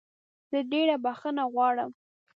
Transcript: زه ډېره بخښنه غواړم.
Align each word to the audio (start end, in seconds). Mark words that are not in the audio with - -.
زه 0.49 0.59
ډېره 0.71 0.95
بخښنه 1.03 1.43
غواړم. 1.53 1.91